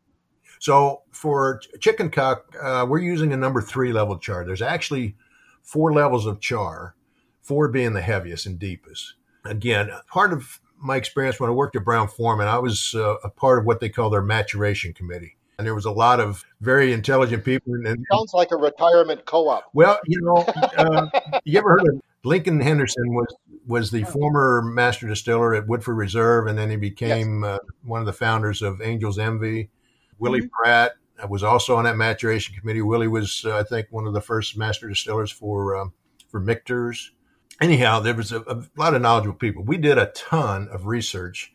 [0.59, 4.44] So for chicken cock, uh, we're using a number three level char.
[4.44, 5.16] There's actually
[5.62, 6.94] four levels of char,
[7.40, 9.14] four being the heaviest and deepest.
[9.44, 13.31] Again, part of my experience when I worked at Brown Forman, I was uh, a
[13.31, 15.37] part of what they call their maturation committee.
[15.59, 17.75] And there was a lot of very intelligent people.
[17.75, 19.64] And, Sounds like a retirement co-op.
[19.72, 20.44] Well, you know,
[20.77, 21.09] uh,
[21.44, 26.48] you ever heard of Lincoln Henderson was was the former master distiller at Woodford Reserve,
[26.48, 27.55] and then he became yes.
[27.55, 29.70] uh, one of the founders of Angel's Envy.
[30.18, 30.48] Willie mm-hmm.
[30.48, 32.82] Pratt I was also on that maturation committee.
[32.82, 35.92] Willie was, uh, I think, one of the first master distillers for um,
[36.28, 37.12] for Michter's.
[37.61, 39.62] Anyhow, there was a, a, lot of knowledgeable people.
[39.62, 41.52] We did a ton of research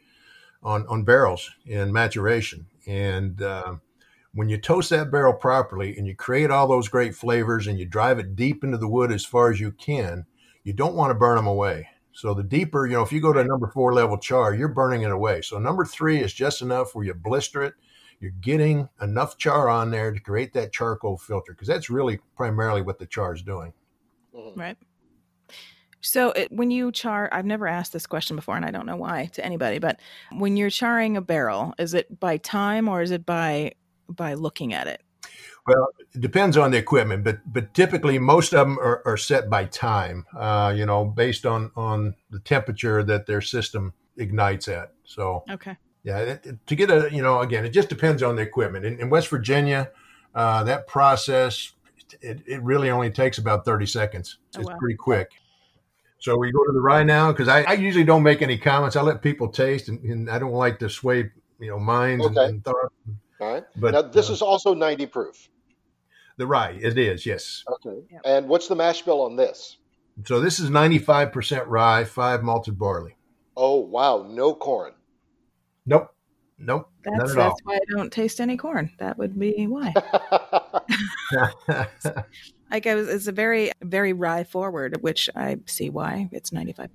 [0.64, 3.76] on on barrels in maturation, and uh,
[4.34, 7.86] when you toast that barrel properly and you create all those great flavors and you
[7.86, 10.26] drive it deep into the wood as far as you can,
[10.64, 11.90] you don't want to burn them away.
[12.14, 14.70] So the deeper, you know, if you go to a number four level char, you're
[14.70, 15.42] burning it away.
[15.42, 17.74] So number three is just enough where you blister it
[18.20, 22.82] you're getting enough char on there to create that charcoal filter because that's really primarily
[22.82, 23.74] what the char is doing.
[24.36, 24.60] Mm-hmm.
[24.60, 24.78] Right.
[26.02, 28.96] So it, when you char, I've never asked this question before, and I don't know
[28.96, 29.80] why to anybody.
[29.80, 30.00] But
[30.32, 33.74] when you're charring a barrel, is it by time or is it by
[34.08, 35.02] by looking at it?
[35.66, 39.50] Well, it depends on the equipment, but but typically most of them are, are set
[39.50, 40.26] by time.
[40.36, 44.94] Uh, you know, based on on the temperature that their system ignites at.
[45.04, 45.76] So okay,
[46.08, 48.86] yeah, it, it, to get a you know again, it just depends on the equipment.
[48.86, 49.92] In, in West Virginia,
[50.34, 51.74] uh, that process
[52.22, 54.38] it, it really only takes about thirty seconds.
[54.56, 54.78] Oh, it's wow.
[54.78, 55.32] pretty quick.
[56.20, 58.96] So we go to the rye now because I, I, usually don't make any comments.
[58.96, 62.40] I let people taste, and, and I don't like to sway you know minds okay.
[62.40, 62.96] and, and thoughts.
[63.42, 63.64] All right.
[63.76, 65.50] But now this uh, is also ninety proof.
[66.38, 67.66] The rye, it is, yes.
[67.68, 68.00] Okay.
[68.10, 68.20] Yeah.
[68.24, 69.78] And what's the mash bill on this?
[70.26, 73.16] So this is 95% rye, 5 malted barley.
[73.56, 74.28] Oh, wow.
[74.30, 74.94] No corn.
[75.88, 76.10] Nope.
[76.60, 76.92] Nope.
[77.04, 77.58] That's, that's all.
[77.64, 78.92] why I don't taste any corn.
[79.00, 79.94] That would be why.
[82.72, 86.90] like I was, it's a very, very rye forward, which I see why it's 95%.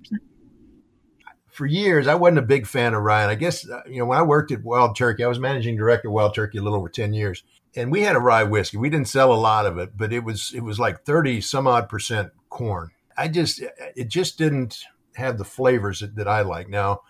[1.47, 3.23] For years, I wasn't a big fan of rye.
[3.23, 5.75] And I guess, uh, you know, when I worked at Wild Turkey, I was managing
[5.75, 7.43] director of Wild Turkey a little over 10 years
[7.75, 8.77] and we had a rye whiskey.
[8.77, 11.67] We didn't sell a lot of it, but it was it was like thirty some
[11.67, 12.91] odd percent corn.
[13.17, 13.61] I just
[13.95, 14.79] it just didn't
[15.15, 16.69] have the flavors that, that I like.
[16.69, 17.01] Now,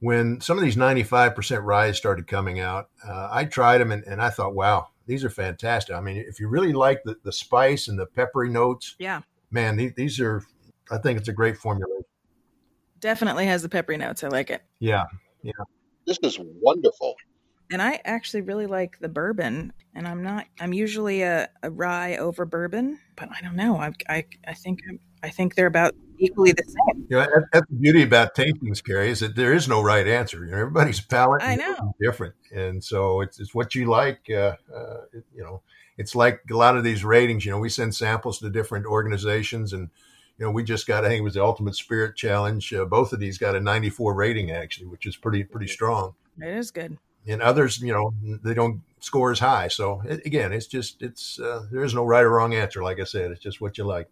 [0.00, 3.92] when some of these ninety five percent rye started coming out, uh, I tried them
[3.92, 5.94] and, and I thought, wow, these are fantastic.
[5.94, 9.76] I mean, if you really like the, the spice and the peppery notes, yeah, man,
[9.76, 10.42] these, these are.
[10.90, 12.00] I think it's a great formula.
[13.00, 14.24] Definitely has the peppery notes.
[14.24, 14.62] I like it.
[14.80, 15.04] Yeah,
[15.42, 15.52] yeah.
[16.06, 17.14] This is wonderful
[17.70, 19.72] and I actually really like the bourbon.
[19.94, 20.46] And I'm not.
[20.60, 23.76] I'm usually a, a rye over bourbon, but I don't know.
[23.76, 24.80] I I, I think
[25.22, 27.06] I think they're about equally the same.
[27.08, 30.44] You know, that's the beauty about tastings, Carrie, is that there is no right answer.
[30.44, 31.72] You know, everybody's palate I know.
[31.72, 34.20] is different, and so it's it's what you like.
[34.30, 34.96] Uh, uh,
[35.34, 35.62] you know,
[35.96, 37.44] it's like a lot of these ratings.
[37.44, 39.90] You know, we send samples to different organizations, and
[40.38, 42.72] you know, we just got I think it was the Ultimate Spirit Challenge.
[42.72, 46.14] Uh, both of these got a 94 rating actually, which is pretty pretty strong.
[46.40, 49.68] It is good and others, you know, they don't score as high.
[49.68, 52.82] So it, again, it's just it's uh, there is no right or wrong answer.
[52.82, 54.08] Like I said, it's just what you like.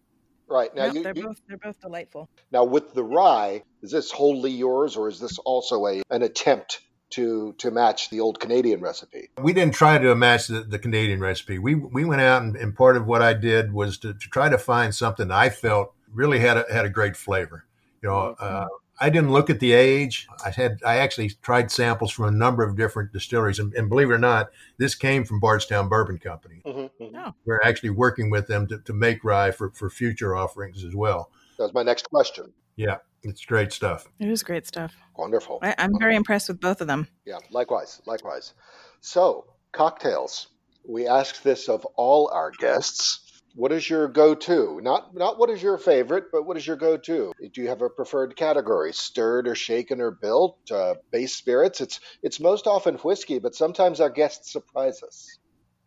[0.49, 2.29] Right now, you, they're you, both they're both delightful.
[2.51, 6.81] Now, with the rye, is this wholly yours, or is this also a an attempt
[7.09, 9.29] to to match the old Canadian recipe?
[9.41, 11.59] We didn't try to match the, the Canadian recipe.
[11.59, 14.49] We we went out and, and part of what I did was to, to, try
[14.49, 17.65] to find something I felt really had a, had a great flavor.
[18.01, 18.43] You know, mm-hmm.
[18.43, 18.67] uh,
[18.99, 20.27] I didn't look at the age.
[20.43, 24.09] I had I actually tried samples from a number of different distilleries, and, and believe
[24.09, 26.61] it or not, this came from Bardstown Bourbon Company.
[26.65, 27.15] Mm-hmm, mm-hmm.
[27.15, 27.33] Oh.
[27.45, 31.31] We're actually working with them to, to make rye for, for future offerings as well.
[31.59, 32.53] That's my next question.
[32.75, 34.07] Yeah, it's great stuff.
[34.19, 34.95] It is great stuff.
[35.15, 35.59] Wonderful.
[35.61, 37.07] I, am very impressed with both of them.
[37.25, 38.53] Yeah, likewise, likewise.
[39.01, 40.47] So, cocktails.
[40.87, 43.26] We ask this of all our guests
[43.57, 44.79] what is your go-to?
[44.83, 47.33] Not not what is your favorite, but what is your go-to?
[47.51, 48.93] Do you have a preferred category?
[48.93, 50.59] Stirred or shaken or built?
[50.71, 51.81] Uh, base spirits?
[51.81, 55.39] It's it's most often whiskey, but sometimes our guests surprise us.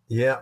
[0.08, 0.40] Yeah,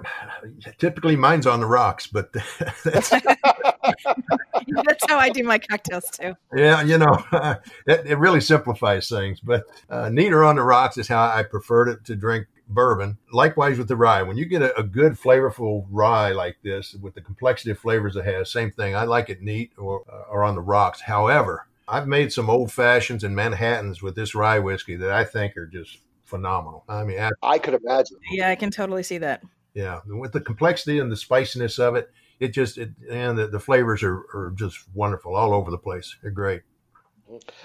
[0.79, 2.33] typically mine's on the rocks, but
[2.85, 6.33] that's, that's how I do my cocktails too.
[6.57, 7.23] Yeah, you know,
[7.87, 9.41] it, it really simplifies things.
[9.41, 13.19] But uh, neat or on the rocks is how I prefer to, to drink bourbon.
[13.33, 14.23] Likewise with the rye.
[14.23, 18.17] When you get a, a, good flavorful rye like this with the complexity of flavors
[18.17, 18.95] it has, same thing.
[18.95, 21.01] I like it neat or, uh, or on the rocks.
[21.01, 25.57] However, I've made some old fashions and Manhattans with this rye whiskey that I think
[25.57, 26.85] are just phenomenal.
[26.89, 28.19] I mean, I, I could imagine.
[28.31, 29.43] Yeah, I can totally see that.
[29.75, 33.61] Yeah, with the complexity and the spiciness of it, it just it, and the, the
[33.61, 36.17] flavors are, are just wonderful all over the place.
[36.23, 36.63] They're great.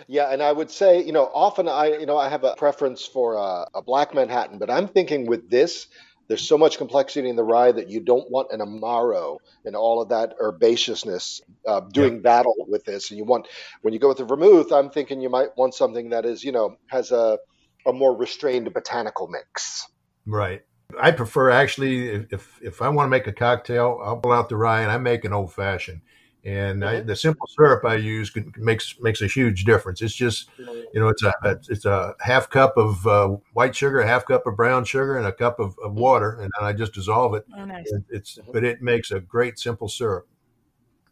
[0.08, 3.06] Yeah, and I would say, you know, often I, you know, I have a preference
[3.06, 5.88] for a, a, black Manhattan, but I'm thinking with this,
[6.28, 10.02] there's so much complexity in the rye that you don't want an amaro and all
[10.02, 12.22] of that herbaceousness uh, doing yeah.
[12.22, 13.12] battle with this.
[13.12, 13.48] And you want,
[13.82, 16.52] when you go with the vermouth, I'm thinking you might want something that is, you
[16.52, 17.40] know, has a,
[17.86, 19.86] a more restrained botanical mix.
[20.26, 20.62] Right.
[21.02, 24.56] I prefer actually if if I want to make a cocktail, I'll pull out the
[24.56, 26.02] rye and I make an old fashioned
[26.46, 27.08] and mm-hmm.
[27.08, 30.02] the simple syrup I use can, makes makes a huge difference.
[30.02, 31.34] It's just you know it's a
[31.70, 35.26] it's a half cup of uh, white sugar, a half cup of brown sugar, and
[35.26, 36.00] a cup of, of mm-hmm.
[36.00, 37.46] water, and then I just dissolve it.
[37.58, 37.92] Oh, nice.
[38.10, 38.52] It's mm-hmm.
[38.52, 40.28] but it makes a great simple syrup.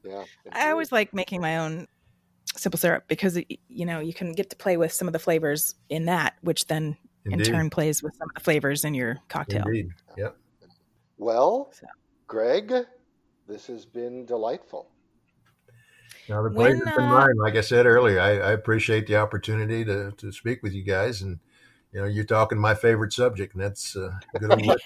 [0.03, 1.87] Yeah, I always like making my own
[2.55, 5.75] simple syrup because you know you can get to play with some of the flavors
[5.89, 7.47] in that, which then Indeed.
[7.47, 9.63] in turn plays with some of the flavors in your cocktail.
[9.65, 9.89] Indeed.
[10.17, 10.35] Yep.
[11.17, 11.85] Well, so.
[12.27, 12.73] Greg,
[13.47, 14.89] this has been delightful.
[16.29, 17.35] Now, the pleasure's uh, been mine.
[17.37, 21.21] Like I said earlier, I, I, appreciate the opportunity to, to speak with you guys.
[21.21, 21.39] And,
[21.91, 24.51] you know, you're talking my favorite subject, and that's uh, good.
[24.51, 24.81] Old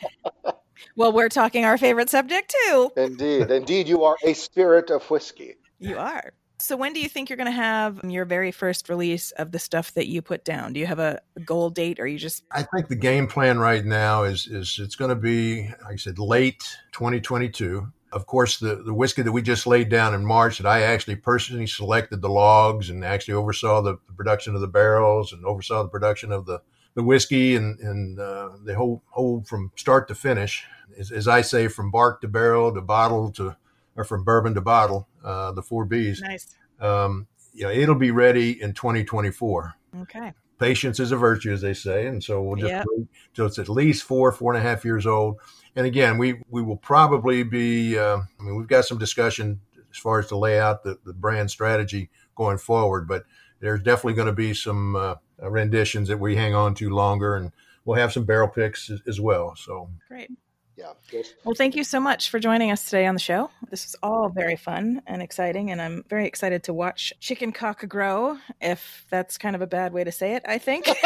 [0.96, 2.92] well, we're talking our favorite subject too.
[2.98, 5.56] Indeed, indeed, you are a spirit of whiskey.
[5.80, 6.34] You are.
[6.58, 9.60] So, when do you think you're going to have your very first release of the
[9.60, 10.74] stuff that you put down?
[10.74, 12.44] Do you have a goal date, or you just?
[12.52, 15.96] I think the game plan right now is is it's going to be, like I
[15.98, 16.64] said, late
[16.94, 17.92] 2022.
[18.16, 21.18] Of course, the the whiskey that we just laid down in March, that I actually
[21.18, 25.84] personally selected the logs and actually oversaw the, the production of the barrels and oversaw
[25.84, 26.61] the production of the
[26.93, 30.66] the whiskey and and uh, the whole whole from start to finish,
[30.97, 33.57] as, as I say, from bark to barrel to bottle to
[33.97, 36.22] or from bourbon to bottle, uh, the four Bs.
[36.22, 36.55] Nice.
[36.80, 37.28] Um,
[37.63, 39.76] know, it'll be ready in 2024.
[40.01, 40.34] Okay.
[40.60, 42.86] Patience is a virtue, as they say, and so we'll just Yep.
[42.89, 45.38] wait till it's at least four, four and a half years old.
[45.76, 47.97] And again, we we will probably be.
[47.97, 49.60] Uh, I mean, we've got some discussion
[49.91, 53.24] as far as to lay out the, the brand strategy going forward, but
[53.60, 57.51] there's definitely going to be some uh, renditions that we hang on to longer, and
[57.84, 59.56] we'll have some barrel picks as, as well.
[59.56, 60.32] So Great.
[60.78, 60.92] Yeah.
[61.10, 63.50] Just, Well, thank you so much for joining us today on the show.
[63.70, 67.88] This was all very fun and exciting, and I'm very excited to watch chicken cock
[67.88, 68.38] grow.
[68.60, 70.90] If that's kind of a bad way to say it, I think.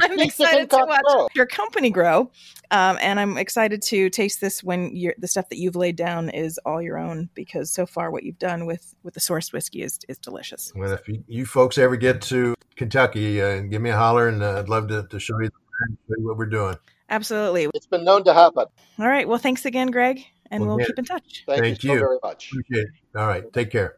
[0.00, 1.28] I'm excited to watch grow.
[1.34, 2.30] your company grow,
[2.70, 6.28] um, and I'm excited to taste this when you're, the stuff that you've laid down
[6.28, 7.30] is all your own.
[7.34, 10.70] Because so far, what you've done with with the sourced whiskey is is delicious.
[10.76, 14.42] Well, if you, you folks ever get to Kentucky, uh, give me a holler, and
[14.42, 16.76] uh, I'd love to, to show you the brand, show you what we're doing.
[17.10, 17.68] Absolutely.
[17.74, 18.66] it's been known to happen.
[18.98, 19.28] All right.
[19.28, 21.42] Well, thanks again, Greg, and Well, we'll keep in touch.
[21.46, 21.98] Thank, Thank you so you.
[22.00, 22.50] very much.
[22.52, 23.18] Appreciate it.
[23.18, 23.96] All right, take care.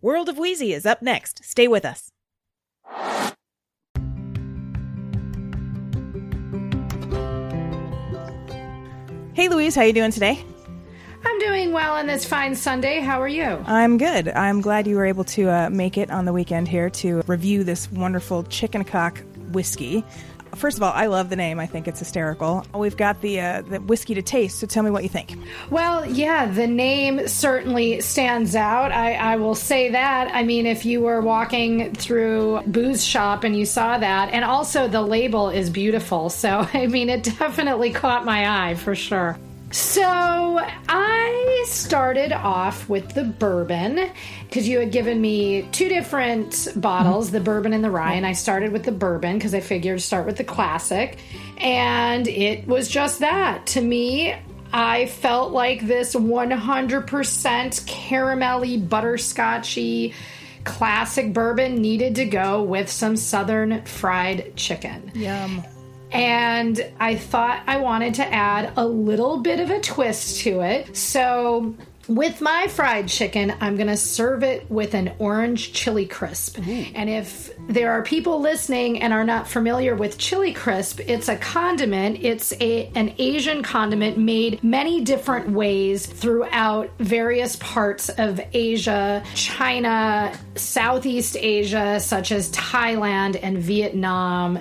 [0.00, 1.44] World of Wheezy is up next.
[1.44, 2.10] Stay with us.
[9.34, 10.42] Hey Louise, how you doing today?
[11.24, 13.00] I'm doing well on this fine Sunday.
[13.00, 13.62] How are you?
[13.66, 14.28] I'm good.
[14.28, 17.62] I'm glad you were able to uh, make it on the weekend here to review
[17.62, 20.02] this wonderful chicken cock whiskey.
[20.56, 21.60] First of all, I love the name.
[21.60, 22.64] I think it's hysterical.
[22.74, 24.58] We've got the uh, the whiskey to taste.
[24.58, 25.36] So tell me what you think.
[25.70, 28.92] Well, yeah, the name certainly stands out.
[28.92, 30.30] I, I will say that.
[30.34, 34.88] I mean, if you were walking through booze shop and you saw that, and also
[34.88, 36.30] the label is beautiful.
[36.30, 39.38] So, I mean, it definitely caught my eye for sure.
[39.76, 40.58] So
[40.88, 44.10] I started off with the bourbon
[44.48, 48.32] because you had given me two different bottles, the bourbon and the rye, and I
[48.32, 51.18] started with the bourbon because I figured start with the classic,
[51.58, 54.34] and it was just that to me.
[54.72, 57.04] I felt like this 100%
[57.84, 60.14] caramelly, butterscotchy
[60.64, 65.62] classic bourbon needed to go with some southern fried chicken Yum.
[66.16, 70.96] And I thought I wanted to add a little bit of a twist to it.
[70.96, 71.74] So,
[72.08, 76.58] with my fried chicken, I'm going to serve it with an orange chili crisp.
[76.94, 81.36] And if there are people listening and are not familiar with chili crisp, it's a
[81.36, 82.18] condiment.
[82.22, 90.32] It's a an Asian condiment made many different ways throughout various parts of Asia, China,
[90.54, 94.60] Southeast Asia, such as Thailand and Vietnam.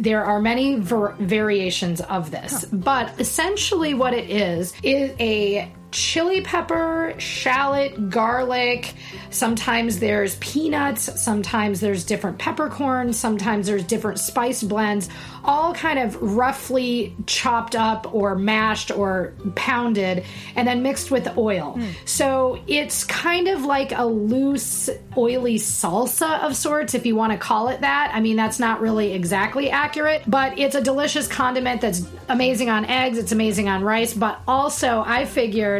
[0.00, 6.40] There are many var- variations of this, but essentially, what it is is a chili
[6.40, 8.94] pepper, shallot, garlic.
[9.30, 15.08] Sometimes there's peanuts, sometimes there's different peppercorns, sometimes there's different spice blends,
[15.44, 20.24] all kind of roughly chopped up or mashed or pounded
[20.56, 21.72] and then mixed with oil.
[21.72, 21.90] Hmm.
[22.04, 27.38] So it's kind of like a loose, oily salsa of sorts, if you want to
[27.38, 28.10] call it that.
[28.12, 32.84] I mean, that's not really exactly accurate, but it's a delicious condiment that's amazing on
[32.84, 35.24] eggs, it's amazing on rice, but also I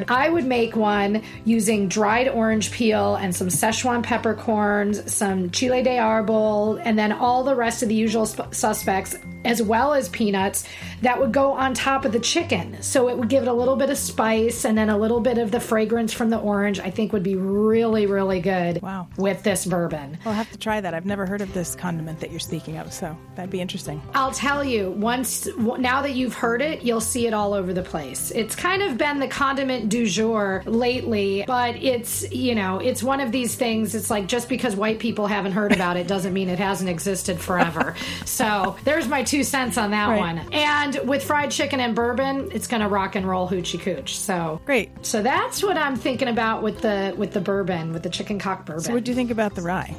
[0.09, 5.97] I would make one using dried orange peel and some Szechuan peppercorns, some chile de
[5.97, 10.64] arbol, and then all the rest of the usual sp- suspects, as well as peanuts,
[11.03, 12.76] that would go on top of the chicken.
[12.82, 15.38] So it would give it a little bit of spice and then a little bit
[15.38, 19.09] of the fragrance from the orange, I think would be really, really good Wow.
[19.16, 20.18] with this bourbon.
[20.24, 20.94] I'll have to try that.
[20.94, 24.03] I've never heard of this condiment that you're speaking of, so that'd be interesting.
[24.14, 27.82] I'll tell you, once now that you've heard it, you'll see it all over the
[27.82, 28.32] place.
[28.34, 33.20] It's kind of been the condiment du jour lately, but it's, you know, it's one
[33.20, 33.95] of these things.
[33.95, 37.39] It's like just because white people haven't heard about it doesn't mean it hasn't existed
[37.41, 37.95] forever.
[38.24, 40.18] so there's my two cents on that Right.
[40.18, 40.39] one.
[40.53, 44.16] And with fried chicken and bourbon, it's going to rock and roll hoochie cooch.
[44.18, 44.91] So Great.
[45.05, 48.64] so that's what I'm thinking about with the with the bourbon, with the chicken cock
[48.66, 48.82] bourbon.
[48.84, 49.95] So what do you think about the rye?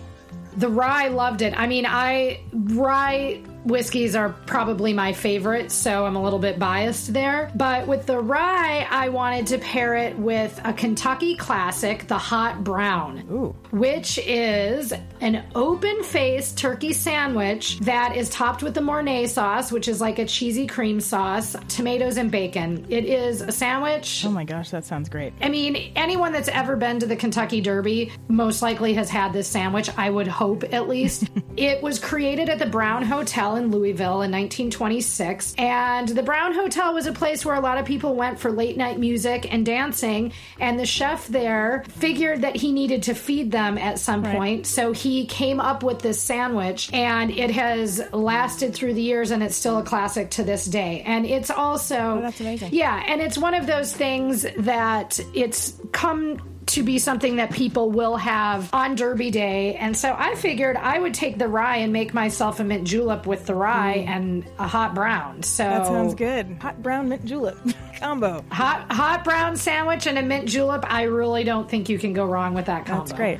[0.57, 1.53] The rye loved it.
[1.57, 7.13] I mean, I rye whiskeys are probably my favorite, so I'm a little bit biased
[7.13, 7.51] there.
[7.55, 12.63] But with the rye, I wanted to pair it with a Kentucky classic, the Hot
[12.63, 13.55] Brown, Ooh.
[13.71, 19.87] Which is an open faced turkey sandwich that is topped with the Mornay sauce, which
[19.87, 22.85] is like a cheesy cream sauce, tomatoes, and bacon.
[22.89, 24.23] It is a sandwich.
[24.25, 25.33] Oh my gosh, that sounds great.
[25.41, 29.47] I mean, anyone that's ever been to the Kentucky Derby most likely has had this
[29.47, 31.29] sandwich, I would hope at least.
[31.57, 35.55] it was created at the Brown Hotel in Louisville in 1926.
[35.57, 38.77] And the Brown Hotel was a place where a lot of people went for late
[38.77, 40.31] night music and dancing.
[40.59, 44.67] And the chef there figured that he needed to feed them at some point.
[44.67, 49.41] So he came up with this sandwich, and it has lasted through the years, and
[49.41, 51.01] it's still a classic to this day.
[51.05, 52.17] And it's also.
[52.17, 52.69] Oh, that's amazing.
[52.73, 57.89] Yeah, and it's one of those things that it's come to be something that people
[57.91, 59.75] will have on Derby Day.
[59.75, 63.25] And so I figured I would take the rye and make myself a mint julep
[63.25, 65.43] with the rye and a hot brown.
[65.43, 65.69] So Mm.
[65.77, 66.57] That sounds good.
[66.59, 67.57] Hot brown mint julep
[68.01, 68.43] combo.
[68.51, 70.83] Hot hot brown sandwich and a mint julep.
[70.85, 73.05] I really don't think you can go wrong with that combo.
[73.05, 73.39] That's great.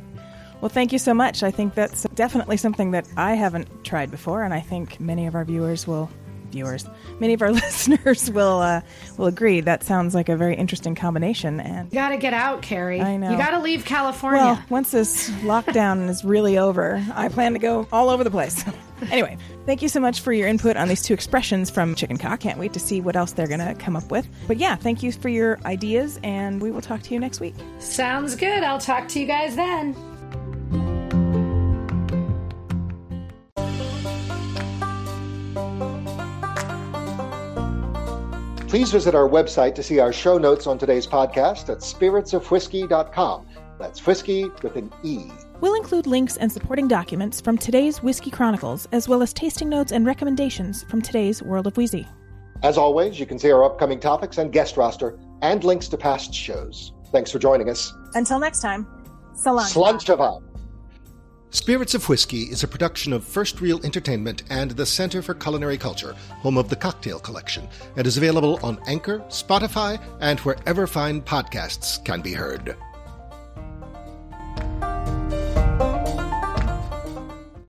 [0.60, 1.42] Well, thank you so much.
[1.42, 5.34] I think that's definitely something that I haven't tried before, and I think many of
[5.34, 6.10] our viewers will.
[6.50, 6.88] Viewers,
[7.20, 8.80] many of our listeners will uh,
[9.18, 9.60] will agree.
[9.60, 11.60] That sounds like a very interesting combination.
[11.60, 13.02] And You got to get out, Carrie.
[13.02, 13.30] I know.
[13.30, 14.40] You got to leave California.
[14.40, 18.64] well, once this lockdown is really over, I plan to go all over the place.
[19.10, 19.36] anyway,
[19.66, 22.40] thank you so much for your input on these two expressions from Chicken Cock.
[22.40, 24.26] Can't wait to see what else they're going to come up with.
[24.46, 27.56] But yeah, thank you for your ideas, and we will talk to you next week.
[27.78, 28.62] Sounds good.
[28.62, 29.94] I'll talk to you guys then.
[38.68, 43.46] Please visit our website to see our show notes on today's podcast at spiritsofwhiskey.com.
[43.78, 45.30] That's whiskey with an E.
[45.62, 49.92] We'll include links and supporting documents from today's Whiskey Chronicles, as well as tasting notes
[49.92, 52.06] and recommendations from today's World of Wheezy.
[52.62, 56.34] As always, you can see our upcoming topics and guest roster and links to past
[56.34, 56.92] shows.
[57.10, 57.94] Thanks for joining us.
[58.14, 58.86] Until next time,
[60.18, 60.47] long.
[61.50, 65.78] Spirits of Whiskey is a production of First Real Entertainment and the Center for Culinary
[65.78, 71.22] Culture, home of the Cocktail Collection, and is available on Anchor, Spotify, and wherever fine
[71.22, 72.76] podcasts can be heard.